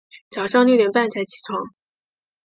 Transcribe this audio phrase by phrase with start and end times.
[0.31, 1.59] 早上六点半才起床